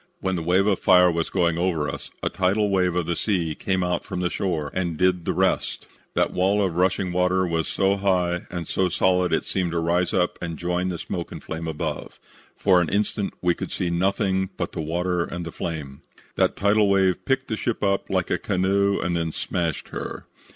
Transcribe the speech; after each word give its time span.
When 0.19 0.35
the 0.35 0.41
wave 0.41 0.65
of 0.65 0.79
fire 0.79 1.11
was 1.11 1.29
going 1.29 1.59
over 1.59 1.87
us, 1.87 2.09
a 2.23 2.29
tidal 2.31 2.71
wave 2.71 2.95
of 2.95 3.05
the 3.05 3.15
sea 3.15 3.53
came 3.53 3.83
out 3.83 4.03
from 4.03 4.19
the 4.19 4.31
shore 4.31 4.71
and 4.73 4.97
did 4.97 5.25
the 5.25 5.31
rest. 5.31 5.85
That 6.15 6.33
wall 6.33 6.65
of 6.65 6.75
rushing 6.75 7.11
water 7.13 7.45
was 7.45 7.67
so 7.67 7.97
high 7.97 8.47
and 8.49 8.67
so 8.67 8.89
solid 8.89 9.31
that 9.31 9.35
it 9.35 9.45
seemed 9.45 9.69
to 9.73 9.79
rise 9.79 10.11
up 10.11 10.39
and 10.41 10.57
join 10.57 10.89
the 10.89 10.97
smoke 10.97 11.31
and 11.31 11.43
flame 11.43 11.67
above. 11.67 12.17
For 12.57 12.81
an 12.81 12.89
instant 12.89 13.35
we 13.43 13.53
could 13.53 13.71
see 13.71 13.91
nothing 13.91 14.49
but 14.57 14.71
the 14.71 14.81
water 14.81 15.23
and 15.23 15.45
the 15.45 15.51
flame. 15.51 16.01
"That 16.35 16.55
tidal 16.55 16.89
wave 16.89 17.23
picked 17.23 17.47
the 17.47 17.55
ship 17.55 17.83
up 17.83 18.09
like 18.09 18.31
a 18.31 18.39
canoe 18.39 18.99
and 18.99 19.15
then 19.15 19.31
smashed 19.31 19.89
her. 19.89 20.25